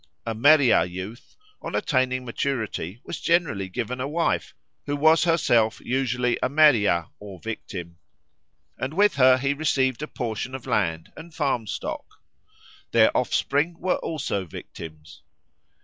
A 0.25 0.33
Meriah 0.33 0.83
youth, 0.85 1.35
on 1.61 1.75
attaining 1.75 2.25
maturity, 2.25 2.99
was 3.03 3.21
generally 3.21 3.69
given 3.69 4.01
a 4.01 4.07
wife, 4.07 4.55
who 4.87 4.95
was 4.95 5.25
herself 5.25 5.79
usually 5.79 6.39
a 6.41 6.49
Meriah 6.49 7.09
or 7.19 7.37
victim; 7.39 7.99
and 8.79 8.95
with 8.95 9.17
her 9.17 9.37
he 9.37 9.53
received 9.53 10.01
a 10.01 10.07
portion 10.07 10.55
of 10.55 10.65
land 10.65 11.11
and 11.15 11.35
farm 11.35 11.67
stock. 11.67 12.19
Their 12.89 13.15
offspring 13.15 13.75
were 13.79 13.97
also 13.97 14.43
victims. 14.45 15.21